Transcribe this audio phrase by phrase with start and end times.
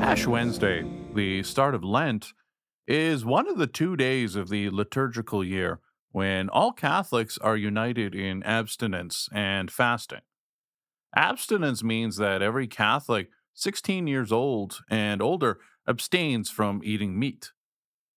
[0.00, 2.32] Ash Wednesday, the start of Lent,
[2.86, 8.14] is one of the two days of the liturgical year when all Catholics are united
[8.14, 10.20] in abstinence and fasting.
[11.16, 15.58] Abstinence means that every Catholic 16 years old and older
[15.88, 17.52] abstains from eating meat.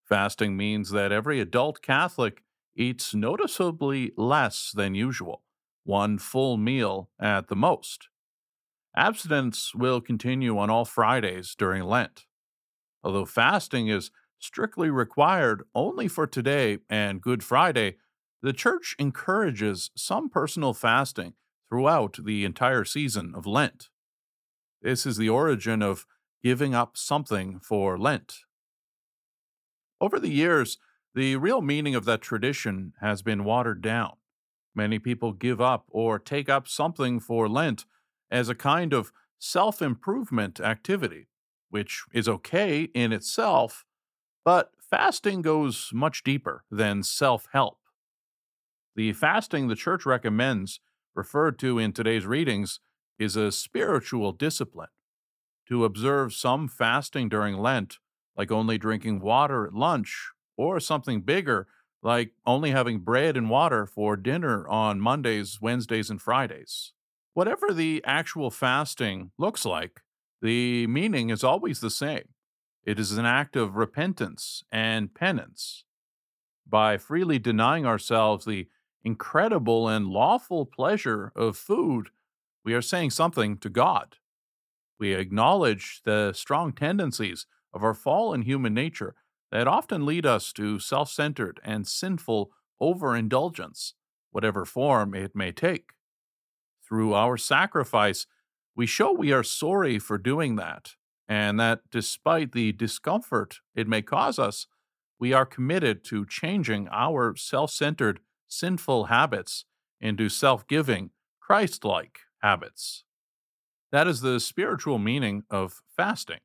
[0.03, 2.43] Fasting means that every adult Catholic
[2.75, 5.43] eats noticeably less than usual,
[5.85, 8.09] one full meal at the most.
[8.97, 12.25] Abstinence will continue on all Fridays during Lent.
[13.03, 17.95] Although fasting is strictly required only for today and Good Friday,
[18.41, 21.33] the Church encourages some personal fasting
[21.69, 23.89] throughout the entire season of Lent.
[24.81, 26.05] This is the origin of
[26.43, 28.39] giving up something for Lent.
[29.99, 30.77] Over the years,
[31.13, 34.13] the real meaning of that tradition has been watered down.
[34.75, 37.85] Many people give up or take up something for Lent
[38.29, 41.27] as a kind of self improvement activity,
[41.69, 43.85] which is okay in itself,
[44.43, 47.79] but fasting goes much deeper than self help.
[48.95, 50.79] The fasting the church recommends,
[51.13, 52.79] referred to in today's readings,
[53.19, 54.89] is a spiritual discipline.
[55.67, 57.99] To observe some fasting during Lent,
[58.37, 61.67] like only drinking water at lunch, or something bigger,
[62.05, 66.93] like only having bread and water for dinner on Mondays, Wednesdays, and Fridays.
[67.33, 70.01] Whatever the actual fasting looks like,
[70.39, 72.29] the meaning is always the same.
[72.83, 75.83] It is an act of repentance and penance.
[76.69, 78.67] By freely denying ourselves the
[79.03, 82.09] incredible and lawful pleasure of food,
[82.63, 84.17] we are saying something to God.
[84.99, 89.15] We acknowledge the strong tendencies of our fallen human nature
[89.51, 93.93] that often lead us to self centered and sinful overindulgence,
[94.31, 95.91] whatever form it may take.
[96.87, 98.27] Through our sacrifice,
[98.75, 100.95] we show we are sorry for doing that,
[101.27, 104.67] and that despite the discomfort it may cause us,
[105.19, 109.65] we are committed to changing our self centered, sinful habits
[110.01, 113.03] into self giving, Christ like habits.
[113.91, 116.41] That is the spiritual meaning of fasting,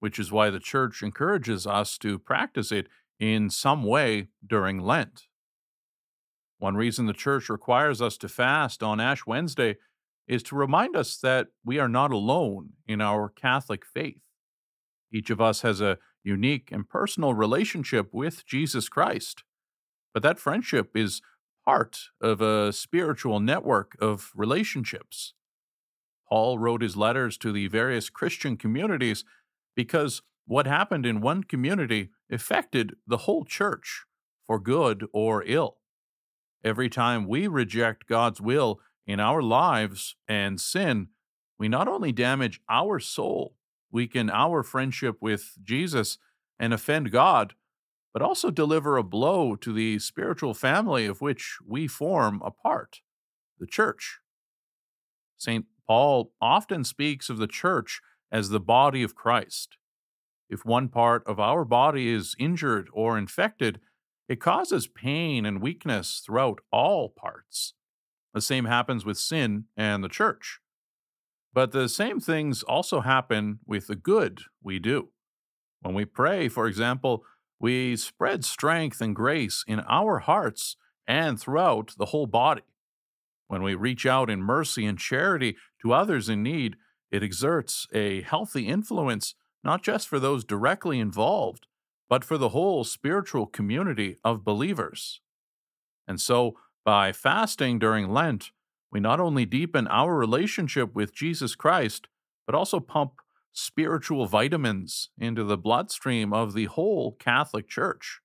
[0.00, 2.88] which is why the church encourages us to practice it
[3.18, 5.26] in some way during Lent.
[6.58, 9.76] One reason the church requires us to fast on Ash Wednesday
[10.26, 14.20] is to remind us that we are not alone in our Catholic faith.
[15.12, 19.42] Each of us has a unique and personal relationship with Jesus Christ,
[20.12, 21.22] but that friendship is
[21.64, 25.34] part of a spiritual network of relationships.
[26.28, 29.24] Paul wrote his letters to the various Christian communities
[29.84, 34.04] because what happened in one community affected the whole church
[34.46, 35.78] for good or ill.
[36.62, 41.08] Every time we reject God's will in our lives and sin,
[41.58, 43.54] we not only damage our soul,
[43.90, 46.18] weaken our friendship with Jesus,
[46.58, 47.54] and offend God,
[48.12, 53.00] but also deliver a blow to the spiritual family of which we form a part,
[53.58, 54.18] the church.
[55.38, 55.64] St.
[55.86, 58.02] Paul often speaks of the church
[58.32, 59.76] as the body of Christ.
[60.48, 63.80] If one part of our body is injured or infected,
[64.28, 67.74] it causes pain and weakness throughout all parts.
[68.32, 70.60] The same happens with sin and the church.
[71.52, 75.08] But the same things also happen with the good we do.
[75.82, 77.24] When we pray, for example,
[77.58, 80.76] we spread strength and grace in our hearts
[81.06, 82.62] and throughout the whole body.
[83.48, 86.76] When we reach out in mercy and charity to others in need,
[87.10, 91.66] it exerts a healthy influence not just for those directly involved,
[92.08, 95.20] but for the whole spiritual community of believers.
[96.08, 98.50] And so, by fasting during Lent,
[98.90, 102.08] we not only deepen our relationship with Jesus Christ,
[102.46, 103.12] but also pump
[103.52, 108.20] spiritual vitamins into the bloodstream of the whole Catholic Church.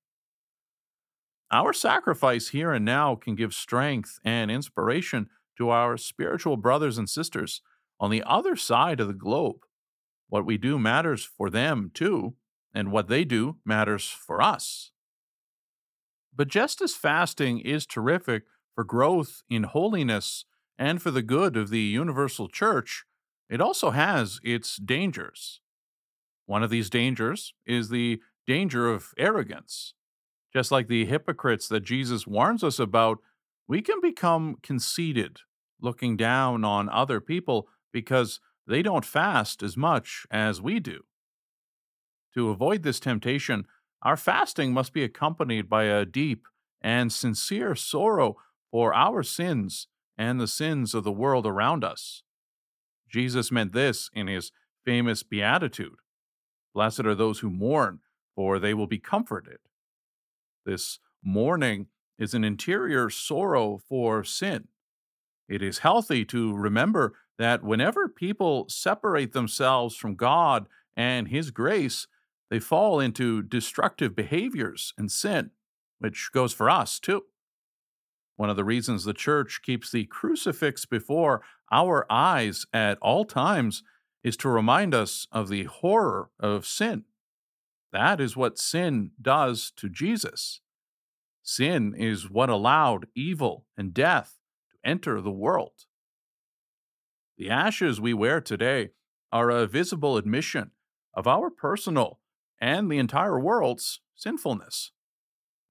[1.51, 7.09] Our sacrifice here and now can give strength and inspiration to our spiritual brothers and
[7.09, 7.61] sisters
[7.99, 9.65] on the other side of the globe.
[10.27, 12.35] What we do matters for them too,
[12.73, 14.91] and what they do matters for us.
[16.35, 18.43] But just as fasting is terrific
[18.73, 20.45] for growth in holiness
[20.77, 23.05] and for the good of the universal church,
[23.49, 25.61] it also has its dangers.
[26.45, 29.93] One of these dangers is the danger of arrogance.
[30.51, 33.19] Just like the hypocrites that Jesus warns us about,
[33.67, 35.39] we can become conceited,
[35.81, 41.05] looking down on other people because they don't fast as much as we do.
[42.33, 43.67] To avoid this temptation,
[44.01, 46.45] our fasting must be accompanied by a deep
[46.81, 48.35] and sincere sorrow
[48.69, 49.87] for our sins
[50.17, 52.23] and the sins of the world around us.
[53.09, 54.51] Jesus meant this in his
[54.83, 55.95] famous beatitude
[56.73, 58.01] Blessed are those who mourn,
[58.35, 59.59] for they will be comforted.
[60.65, 61.87] This mourning
[62.19, 64.67] is an interior sorrow for sin.
[65.47, 72.07] It is healthy to remember that whenever people separate themselves from God and His grace,
[72.49, 75.51] they fall into destructive behaviors and sin,
[75.99, 77.23] which goes for us too.
[78.37, 81.41] One of the reasons the church keeps the crucifix before
[81.71, 83.83] our eyes at all times
[84.23, 87.05] is to remind us of the horror of sin.
[87.93, 90.61] That is what sin does to Jesus.
[91.43, 94.39] Sin is what allowed evil and death
[94.71, 95.85] to enter the world.
[97.37, 98.91] The ashes we wear today
[99.29, 100.71] are a visible admission
[101.13, 102.19] of our personal
[102.61, 104.91] and the entire world's sinfulness.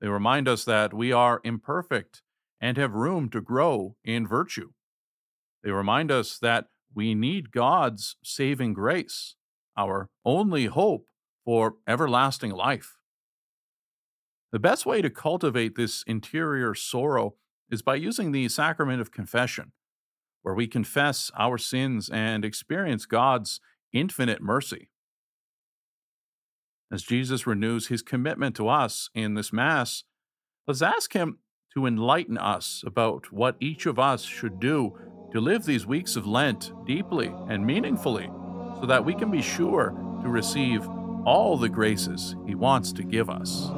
[0.00, 2.20] They remind us that we are imperfect
[2.61, 4.72] and have room to grow in virtue.
[5.62, 9.34] They remind us that we need God's saving grace,
[9.75, 11.06] our only hope
[11.46, 12.99] for everlasting life.
[14.52, 17.37] The best way to cultivate this interior sorrow
[17.70, 19.72] is by using the sacrament of confession,
[20.44, 23.61] where we confess our sins and experience God's
[23.94, 24.91] infinite mercy.
[26.93, 30.05] As Jesus renews his commitment to us in this Mass,
[30.69, 31.38] let's ask him
[31.73, 34.96] to enlighten us about what each of us should do
[35.32, 38.31] to live these weeks of Lent deeply and meaningfully
[38.79, 40.87] so that we can be sure to receive
[41.25, 43.70] all the graces he wants to give us.